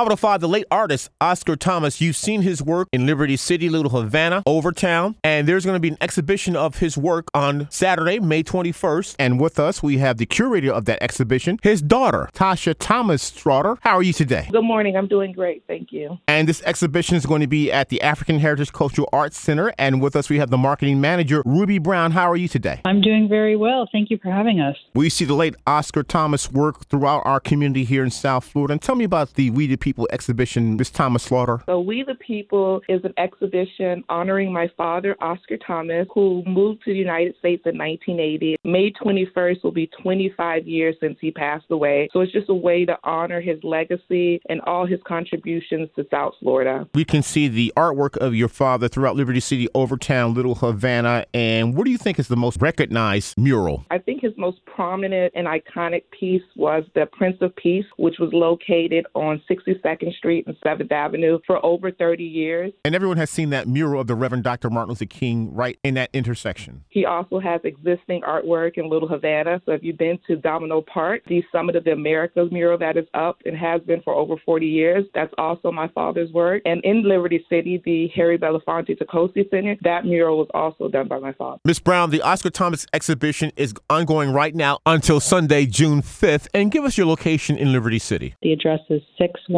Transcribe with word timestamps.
How 0.00 0.06
about 0.06 0.18
five, 0.18 0.40
the 0.40 0.48
late 0.48 0.64
artist 0.70 1.10
Oscar 1.20 1.56
Thomas? 1.56 2.00
You've 2.00 2.16
seen 2.16 2.40
his 2.40 2.62
work 2.62 2.88
in 2.90 3.04
Liberty 3.04 3.36
City, 3.36 3.68
Little 3.68 3.90
Havana, 3.90 4.42
Overtown, 4.46 5.16
and 5.22 5.46
there's 5.46 5.66
going 5.66 5.76
to 5.76 5.80
be 5.80 5.88
an 5.88 5.98
exhibition 6.00 6.56
of 6.56 6.78
his 6.78 6.96
work 6.96 7.28
on 7.34 7.68
Saturday, 7.70 8.18
May 8.18 8.42
21st. 8.42 9.16
And 9.18 9.38
with 9.38 9.58
us, 9.58 9.82
we 9.82 9.98
have 9.98 10.16
the 10.16 10.24
curator 10.24 10.72
of 10.72 10.86
that 10.86 11.02
exhibition, 11.02 11.58
his 11.62 11.82
daughter, 11.82 12.30
Tasha 12.32 12.74
Thomas 12.78 13.22
Straughter. 13.22 13.76
How 13.82 13.94
are 13.98 14.02
you 14.02 14.14
today? 14.14 14.48
Good 14.50 14.64
morning. 14.64 14.96
I'm 14.96 15.06
doing 15.06 15.32
great. 15.32 15.64
Thank 15.66 15.92
you. 15.92 16.16
And 16.26 16.48
this 16.48 16.62
exhibition 16.62 17.16
is 17.16 17.26
going 17.26 17.42
to 17.42 17.46
be 17.46 17.70
at 17.70 17.90
the 17.90 18.00
African 18.00 18.38
Heritage 18.38 18.72
Cultural 18.72 19.06
Arts 19.12 19.38
Center. 19.38 19.70
And 19.76 20.00
with 20.00 20.16
us, 20.16 20.30
we 20.30 20.38
have 20.38 20.48
the 20.48 20.56
marketing 20.56 21.02
manager, 21.02 21.42
Ruby 21.44 21.78
Brown. 21.78 22.12
How 22.12 22.30
are 22.30 22.36
you 22.38 22.48
today? 22.48 22.80
I'm 22.86 23.02
doing 23.02 23.28
very 23.28 23.54
well. 23.54 23.86
Thank 23.92 24.08
you 24.08 24.16
for 24.16 24.30
having 24.30 24.62
us. 24.62 24.76
We 24.94 25.10
see 25.10 25.26
the 25.26 25.34
late 25.34 25.56
Oscar 25.66 26.02
Thomas 26.02 26.50
work 26.50 26.86
throughout 26.86 27.20
our 27.26 27.38
community 27.38 27.84
here 27.84 28.02
in 28.02 28.10
South 28.10 28.44
Florida. 28.44 28.72
And 28.72 28.80
tell 28.80 28.94
me 28.94 29.04
about 29.04 29.34
the 29.34 29.50
We 29.50 29.66
the 29.66 29.76
People 29.76 29.89
exhibition, 30.10 30.76
Miss 30.76 30.90
Thomas 30.90 31.22
Straughter. 31.22 31.62
So, 31.66 31.80
We 31.80 32.02
the 32.02 32.14
People 32.14 32.80
is 32.88 33.02
an 33.04 33.14
exhibition 33.16 34.04
honoring 34.08 34.52
my 34.52 34.70
father, 34.76 35.16
Oscar 35.20 35.56
Thomas, 35.56 36.06
who 36.14 36.42
moved 36.46 36.82
to 36.84 36.92
the 36.92 36.98
United 36.98 37.34
States 37.38 37.62
in 37.66 37.76
1980. 37.78 38.56
May 38.64 38.92
21st 38.92 39.62
will 39.64 39.72
be 39.72 39.88
25 40.02 40.66
years 40.66 40.96
since 41.00 41.18
he 41.20 41.30
passed 41.30 41.66
away. 41.70 42.08
So, 42.12 42.20
it's 42.20 42.32
just 42.32 42.48
a 42.48 42.54
way 42.54 42.84
to 42.84 42.96
honor 43.04 43.40
his 43.40 43.62
legacy 43.62 44.40
and 44.48 44.60
all 44.62 44.86
his 44.86 45.00
contributions 45.06 45.88
to 45.96 46.06
South 46.10 46.34
Florida. 46.40 46.88
We 46.94 47.04
can 47.04 47.22
see 47.22 47.48
the 47.48 47.72
artwork 47.76 48.16
of 48.16 48.34
your 48.34 48.48
father 48.48 48.88
throughout 48.88 49.16
Liberty 49.16 49.40
City, 49.40 49.68
Overtown, 49.74 50.34
Little 50.34 50.56
Havana. 50.56 51.24
And 51.34 51.76
what 51.76 51.84
do 51.84 51.90
you 51.90 51.98
think 51.98 52.18
is 52.18 52.28
the 52.28 52.36
most 52.36 52.60
recognized 52.60 53.36
mural? 53.38 53.84
I 53.90 53.98
think 53.98 54.22
his 54.22 54.32
most 54.36 54.64
prominent 54.66 55.32
and 55.34 55.46
iconic 55.46 56.04
piece 56.10 56.42
was 56.56 56.84
the 56.94 57.06
Prince 57.06 57.36
of 57.40 57.54
Peace, 57.56 57.84
which 57.96 58.18
was 58.18 58.30
located 58.32 59.06
on 59.14 59.42
62nd 59.82 60.14
Street 60.14 60.46
and 60.46 60.56
7th 60.64 60.90
Avenue 60.92 61.38
for 61.46 61.64
over 61.64 61.90
30 61.90 62.24
years. 62.24 62.72
And 62.84 62.94
everyone 62.94 63.16
has 63.16 63.30
seen 63.30 63.50
that 63.50 63.68
mural 63.68 64.00
of 64.00 64.06
the 64.06 64.14
Reverend 64.14 64.44
Dr. 64.44 64.70
Martin 64.70 64.90
Luther 64.90 65.06
King 65.06 65.52
right 65.54 65.78
in 65.84 65.94
that 65.94 66.10
intersection. 66.12 66.84
He 66.88 67.04
also 67.04 67.40
has 67.40 67.60
existing 67.64 68.22
artwork 68.22 68.72
in 68.76 68.88
Little 68.88 69.08
Havana. 69.08 69.60
So 69.66 69.72
if 69.72 69.82
you've 69.82 69.98
been 69.98 70.18
to 70.26 70.36
Domino 70.36 70.82
Park, 70.82 71.22
the 71.26 71.42
Summit 71.52 71.76
of 71.76 71.84
the 71.84 71.92
Americas 71.92 72.50
mural 72.50 72.78
that 72.78 72.96
is 72.96 73.06
up 73.14 73.38
and 73.44 73.56
has 73.56 73.80
been 73.82 74.02
for 74.02 74.14
over 74.14 74.34
40 74.44 74.66
years, 74.66 75.04
that's 75.14 75.32
also 75.38 75.70
my 75.70 75.88
father's 75.88 76.32
work. 76.32 76.62
And 76.64 76.82
in 76.84 77.08
Liberty 77.08 77.44
City, 77.48 77.80
the 77.84 78.08
Harry 78.14 78.38
Belafonte 78.38 78.98
Tacolcy 78.98 79.48
Center, 79.50 79.76
that 79.82 80.04
mural 80.04 80.38
was 80.38 80.48
also 80.54 80.88
done 80.88 81.08
by 81.08 81.18
my 81.18 81.32
father. 81.32 81.58
Miss 81.64 81.78
Brown, 81.78 82.10
the 82.10 82.22
Oscar 82.22 82.50
Thomas 82.50 82.86
exhibition 82.92 83.52
is 83.56 83.74
ongoing 83.88 84.32
right 84.32 84.54
now 84.54 84.78
until 84.86 85.20
Sunday, 85.20 85.66
June 85.66 86.02
5th. 86.02 86.48
And 86.54 86.70
give 86.70 86.84
us 86.84 86.96
your 86.96 87.06
location 87.06 87.56
in 87.56 87.72
Liberty 87.72 87.98
City. 87.98 88.34
The 88.42 88.52
address 88.52 88.80
is 88.88 89.02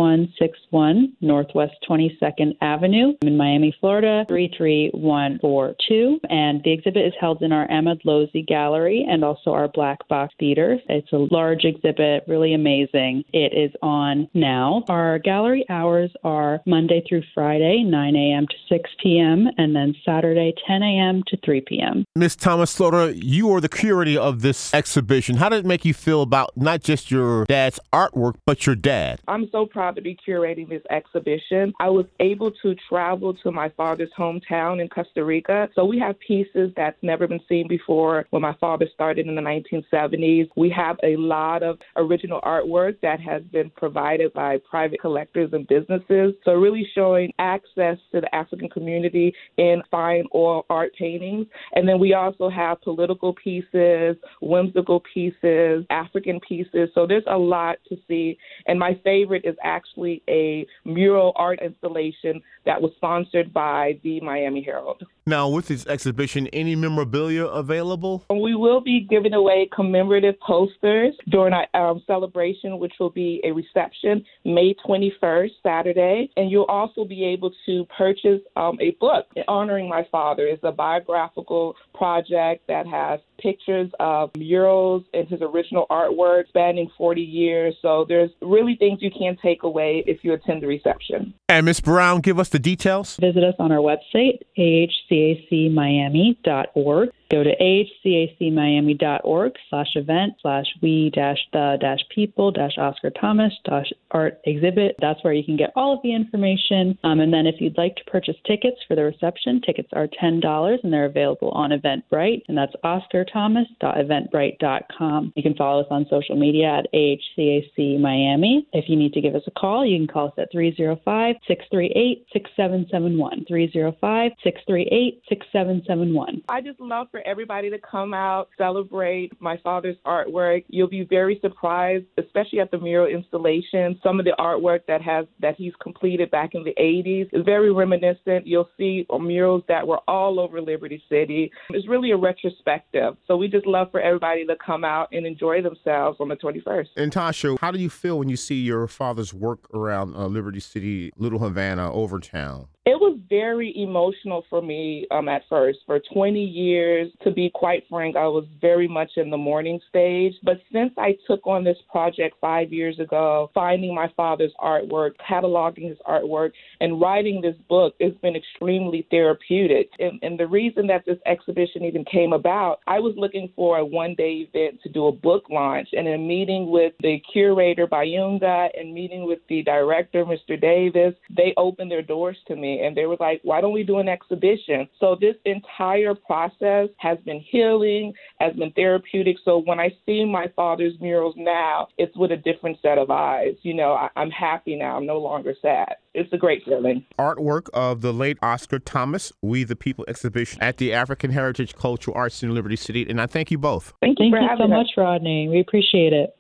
6161 0.03 1.17
Northwest 1.21 1.75
22nd 1.89 2.57
Avenue 2.61 3.13
in 3.23 3.37
Miami, 3.37 3.75
Florida, 3.79 4.25
33142. 4.29 6.21
And 6.29 6.63
the 6.65 6.73
exhibit 6.73 7.07
is 7.07 7.13
held 7.21 7.43
in 7.43 7.53
our 7.53 7.69
Amadlozi 7.69 8.47
Gallery 8.47 9.07
and 9.09 9.25
also 9.25 9.53
our 9.53 9.69
Black 9.69 10.07
Box 10.09 10.35
Theater. 10.41 10.79
It's 10.89 11.13
a 11.13 11.29
large 11.31 11.65
exhibit, 11.65 12.25
really 12.27 12.55
amazing. 12.55 13.25
It 13.33 13.53
is 13.57 13.73
on 13.83 14.29
now. 14.35 14.85
Our 14.89 15.19
gallery 15.21 15.65
hours 15.69 16.11
are 16.25 16.61
Monday 16.67 17.05
through 17.09 17.23
Friday, 17.35 17.85
9 17.85 18.17
a.m. 18.17 18.47
to 18.49 18.55
6 18.69 18.91
p.m., 19.03 19.47
and 19.59 19.77
then 19.77 19.95
Saturday, 20.05 20.53
10 20.67 20.83
a.m. 20.83 21.23
to 21.29 21.37
3 21.45 21.61
p.m. 21.67 22.05
Miss 22.17 22.35
Thomas 22.35 22.71
Straughter, 22.71 23.11
you 23.11 23.53
are 23.53 23.61
the 23.61 23.69
curator 23.69 24.21
of 24.21 24.43
this 24.43 24.75
exhibition. 24.75 25.37
How 25.37 25.49
did 25.49 25.61
it 25.61 25.67
make 25.67 25.85
you 25.85 25.95
feel 25.95 26.23
about 26.23 26.57
not 26.57 26.83
just 26.83 27.11
your 27.11 27.45
dad's 27.45 27.79
artwork, 27.93 28.35
but 28.47 28.67
your 28.67 28.75
dad? 28.75 29.21
I'm 29.29 29.49
so 29.53 29.67
proud 29.67 29.92
to 29.95 30.03
be 30.03 30.17
curating 30.27 30.69
this 30.69 30.83
exhibition. 30.91 31.73
I 31.81 31.91
was 31.91 32.07
able 32.21 32.51
to 32.63 32.75
travel 32.89 33.35
to 33.43 33.51
my 33.51 33.69
father's 33.71 34.11
hometown 34.19 34.81
in 34.81 34.89
Costa 34.89 35.25
Rica. 35.25 35.69
So 35.75 35.85
we 35.85 35.99
have 35.99 36.19
pieces 36.21 36.73
that's 36.77 36.97
never 37.03 37.27
been 37.27 37.41
seen 37.49 37.69
before 37.69 38.27
when 38.31 38.43
my 38.43 38.55
father 38.61 38.87
started 38.93 39.27
in 39.27 39.35
the 39.35 39.41
1970s. 39.41 40.49
We 40.57 40.71
have 40.71 40.97
a 41.03 41.17
lot 41.17 41.63
of 41.63 41.79
original 41.97 42.41
artwork 42.43 43.01
that 43.03 43.21
has 43.21 43.43
been 43.45 43.71
provided 43.71 44.33
by 44.33 44.59
private 44.69 45.01
collectors 45.01 45.51
and 45.53 45.67
businesses. 45.67 46.35
So 46.45 46.53
really 46.53 46.87
showing 46.95 47.33
access 47.39 47.99
to 48.13 48.21
the 48.21 48.35
African 48.35 48.69
community 48.69 49.35
in 49.57 49.83
fine 49.91 50.25
oil 50.35 50.65
art 50.71 50.93
paintings. 50.99 51.47
And 51.75 51.89
then 51.89 51.99
we 51.99 52.15
also 52.15 52.49
have 52.49 52.81
political 52.83 53.35
pieces, 53.35 54.17
whimsical 54.41 55.03
pieces, 55.13 55.85
African 55.91 56.41
pieces. 56.41 56.89
So 56.95 57.07
there's 57.07 57.25
a 57.27 57.39
lot 57.39 57.77
to 57.89 57.97
see. 58.09 58.39
And 58.67 58.79
my 58.79 58.99
favorite 59.05 59.45
is 59.45 59.57
actually 59.63 59.82
a 60.29 60.67
mural 60.85 61.33
art 61.37 61.61
installation 61.63 62.43
that 62.65 62.81
was 62.81 62.93
sponsored 62.97 63.53
by 63.53 63.99
the 64.03 64.21
Miami 64.21 64.63
Herald. 64.63 65.05
Now, 65.25 65.49
with 65.49 65.69
this 65.69 65.87
exhibition, 65.87 66.49
any 66.49 66.75
memorabilia 66.75 67.45
available? 67.45 68.25
We 68.29 68.57
will 68.57 68.81
be 68.81 69.07
giving 69.09 69.35
away 69.35 69.69
commemorative 69.73 70.39
posters 70.41 71.15
during 71.29 71.55
our 71.55 71.91
um, 71.91 72.03
celebration, 72.07 72.79
which 72.79 72.95
will 72.99 73.11
be 73.11 73.41
a 73.45 73.53
reception 73.53 74.25
May 74.45 74.75
21st, 74.85 75.51
Saturday. 75.63 76.31
And 76.37 76.51
you'll 76.51 76.65
also 76.65 77.05
be 77.05 77.25
able 77.25 77.53
to 77.67 77.87
purchase 77.97 78.41
um, 78.57 78.79
a 78.81 78.91
book 79.01 79.27
honoring 79.47 79.89
my 79.89 80.07
father. 80.11 80.47
It's 80.47 80.65
a 80.65 80.73
biographical 80.73 81.77
project 81.95 82.67
that 82.67 82.87
has 82.89 83.21
pictures 83.39 83.91
of 84.01 84.31
murals 84.37 85.05
and 85.15 85.29
his 85.29 85.41
original 85.41 85.87
artwork 85.91 86.49
spanning 86.49 86.91
40 86.97 87.21
years. 87.21 87.75
So 87.83 88.05
there's 88.09 88.31
really 88.41 88.77
things 88.77 89.01
you 89.03 89.11
can 89.11 89.37
take 89.43 89.63
away 89.63 89.72
if 89.81 90.25
you 90.25 90.33
attend 90.33 90.63
the 90.63 90.67
reception. 90.67 91.35
And 91.49 91.67
Miss 91.67 91.81
Brown, 91.81 92.21
give 92.21 92.39
us 92.39 92.49
the 92.49 92.59
details. 92.59 93.17
Visit 93.17 93.45
us 93.45 93.55
on 93.59 93.71
our 93.73 93.79
website, 93.79 94.39
ahcacmiami.org. 94.59 97.11
Go 97.33 97.43
to 97.43 97.57
ahcacmiami.org 97.57 99.53
slash 99.71 99.97
event 99.97 100.35
slash 100.43 100.67
we 100.83 101.11
dash 101.15 101.39
the 101.55 101.79
dash 101.81 102.01
people 102.15 102.51
dash 102.51 102.77
Oscar 102.77 103.09
Thomas 103.09 103.55
dash 103.65 103.91
art 104.11 104.39
exhibit. 104.45 104.97
That's 105.01 105.25
where 105.25 105.33
you 105.33 105.43
can 105.43 105.57
get 105.57 105.73
all 105.75 105.95
of 105.95 106.01
the 106.03 106.15
information. 106.15 106.99
Um, 107.05 107.21
and 107.21 107.33
then 107.33 107.47
if 107.47 107.55
you'd 107.59 107.79
like 107.79 107.97
to 107.97 108.05
purchase 108.05 108.37
tickets 108.47 108.77
for 108.87 108.97
the 108.97 109.05
reception, 109.05 109.63
tickets 109.63 109.89
are 109.95 110.09
$10 110.23 110.77
and 110.83 110.93
they're 110.93 111.07
available 111.07 111.49
on 111.53 111.71
Eventbrite. 111.71 112.43
And 112.49 112.59
that's 112.59 112.75
oscarthomas.eventbrite.com. 112.85 115.33
You 115.35 115.43
can 115.43 115.55
follow 115.55 115.81
us 115.81 115.87
on 115.91 116.05
social 116.11 116.37
media 116.37 116.67
at 116.67 116.93
AHCAC 116.93 117.99
Miami. 117.99 118.67
If 118.75 118.91
you 118.91 118.97
need 118.97 119.15
to 119.15 119.23
give 119.23 119.35
us 119.35 119.45
a 119.47 119.53
call, 119.53 119.87
you 119.87 119.97
can 119.97 120.07
call 120.07 120.27
us 120.27 120.35
at 120.37 120.53
305 120.53 121.37
638 121.49 122.27
6771. 122.35 123.47
305 123.49 124.33
638 124.45 125.23
6771. 125.31 126.43
I 126.51 126.61
just 126.61 126.79
love 126.79 127.07
for 127.11 127.22
everybody 127.27 127.71
to 127.71 127.79
come 127.79 128.15
out, 128.15 128.49
celebrate 128.59 129.33
my 129.41 129.59
father's 129.59 129.97
artwork. 130.07 130.65
You'll 130.69 130.89
be 130.89 131.05
very 131.05 131.39
surprised, 131.41 132.07
especially 132.19 132.61
at 132.61 132.71
the 132.71 132.79
mural 132.79 133.07
installation. 133.07 133.99
Some 134.03 134.19
of 134.19 134.25
the 134.25 134.35
artwork 134.39 134.81
that 134.89 135.03
has 135.03 135.27
that 135.41 135.57
he's 135.57 135.73
completed 135.83 136.31
back 136.31 136.55
in 136.55 136.65
the 136.65 136.75
80s 136.79 137.29
is 137.33 137.45
very 137.45 137.73
reminiscent. 137.73 138.47
You'll 138.47 138.69
see 138.77 139.07
murals 139.21 139.63
that 139.69 139.87
were 139.87 140.01
all 140.09 140.41
over 140.41 140.61
Liberty 140.61 141.03
City. 141.09 141.51
It's 141.71 141.89
really 141.89 142.11
a 142.11 142.17
retrospective. 142.17 143.17
So 143.27 143.37
we 143.37 143.49
just 143.49 143.67
love 143.67 143.91
for 143.91 144.01
everybody 144.01 144.47
to 144.47 144.57
come 144.65 144.85
out 144.85 145.09
and 145.13 145.27
enjoy 145.27 145.63
themselves 145.63 146.19
on 146.21 146.29
the 146.29 146.37
21st. 146.37 146.89
And 146.97 147.13
Tasha, 147.13 147.59
how 147.61 147.71
do 147.71 147.79
you 147.79 147.91
feel 147.91 148.19
when 148.19 148.29
you 148.29 148.37
see 148.37 148.57
your 148.57 148.87
father's 148.89 149.33
work 149.33 149.73
around 149.75 150.15
uh, 150.15 150.27
Liberty 150.27 150.61
City, 150.61 151.13
Little 151.17 151.39
Havana, 151.39 151.93
Overtown? 151.93 152.69
It 152.85 152.92
very 153.33 153.73
emotional 153.79 154.45
for 154.51 154.61
me 154.61 155.07
um, 155.11 155.27
at 155.27 155.41
first. 155.49 155.79
For 155.87 155.99
20 156.13 156.39
years, 156.39 157.11
to 157.25 157.31
be 157.31 157.51
quite 157.55 157.83
frank, 157.89 158.15
I 158.15 158.27
was 158.27 158.45
very 158.61 158.87
much 158.87 159.13
in 159.17 159.31
the 159.31 159.39
mourning 159.39 159.81
stage. 159.89 160.35
But 160.43 160.61
since 160.71 160.93
I 160.99 161.17
took 161.27 161.47
on 161.47 161.65
this 161.65 161.79
project 161.91 162.37
five 162.43 162.75
years 162.75 163.01
ago, 163.01 163.51
finding 163.55 163.95
my 163.95 164.13
father's 164.19 164.53
artwork, 164.61 165.13
cataloging 165.27 165.89
his 165.89 165.97
artwork, 166.07 166.51
and 166.83 167.01
writing 167.01 167.41
this 167.41 167.57
book, 167.71 167.95
it's 168.01 168.21
been 168.21 168.37
extremely 168.37 169.07
therapeutic. 169.11 169.89
And, 169.99 170.19
and 170.21 170.39
the 170.39 170.47
reason 170.47 170.87
that 170.89 171.07
this 171.07 171.19
exhibition 171.25 171.85
even 171.85 172.05
came 172.05 172.35
about, 172.35 172.81
I 172.87 173.01
was 173.01 173.15
looking 173.17 173.51
for 173.57 173.79
a 173.79 173.85
one 173.85 174.15
day 174.15 174.47
event 174.53 174.83
to 174.83 174.91
do 174.91 175.07
a 175.07 175.13
book 175.13 175.45
launch. 175.49 175.89
And 175.93 176.07
in 176.07 176.15
a 176.15 176.19
meeting 176.19 176.71
with 176.71 176.93
the 177.01 177.19
curator, 177.33 177.87
Bayunga, 177.87 178.69
and 178.79 178.93
meeting 178.93 179.25
with 179.27 179.39
the 179.49 179.63
director, 179.63 180.27
Mr. 180.27 180.61
Davis, 180.61 181.15
they 181.35 181.55
opened 181.57 181.91
their 181.91 182.03
doors 182.03 182.37
to 182.49 182.57
me 182.57 182.85
and 182.85 182.95
they 182.95 183.07
were 183.07 183.17
like, 183.23 183.41
why 183.45 183.61
don't 183.61 183.73
we 183.73 183.85
do 183.85 183.99
an 183.99 184.09
exhibition? 184.09 184.89
So 184.99 185.17
this 185.19 185.37
entire 185.45 186.15
process 186.15 186.89
has 186.99 187.19
been 187.25 187.41
healing, 187.41 188.13
has 188.41 188.53
been 188.55 188.73
therapeutic. 188.73 189.37
So 189.45 189.59
when 189.59 189.79
I 189.79 189.91
see 190.05 190.25
my 190.25 190.47
father's 190.57 190.95
murals 191.01 191.35
now, 191.39 191.89
it's 191.99 192.17
with 192.17 192.33
a 192.33 192.37
different 192.37 192.79
set 192.83 192.99
of 192.99 193.11
eyes. 193.11 193.55
You 193.63 193.75
know, 193.75 193.93
I, 193.93 194.09
I'm 194.17 194.31
happy 194.31 194.77
now. 194.77 194.97
I'm 194.97 195.07
no 195.07 195.19
longer 195.19 195.55
sad. 195.63 195.95
It's 196.15 196.33
a 196.33 196.37
great 196.37 196.63
feeling. 196.65 197.07
Artwork 197.19 197.69
of 197.73 198.03
the 198.03 198.13
late 198.13 198.39
Oscar 198.43 198.79
Thomas, 198.79 199.33
We 199.41 199.65
the 199.65 199.77
People 199.77 200.05
exhibition 200.09 200.63
at 200.63 200.77
the 200.77 200.93
African 200.93 201.31
Heritage 201.31 201.75
Cultural 201.75 202.15
Arts 202.17 202.43
in 202.43 202.53
Liberty 202.53 202.77
City. 202.77 203.07
And 203.09 203.21
I 203.21 203.27
thank 203.27 203.51
you 203.51 203.59
both. 203.59 203.95
Thank 204.01 204.19
you 204.19 204.25
Thank 204.25 204.35
for 204.35 204.41
you 204.41 204.59
so 204.59 204.65
us. 204.65 204.71
much, 204.71 204.89
Rodney. 204.97 205.49
We 205.49 205.61
appreciate 205.61 206.13
it. 206.13 206.31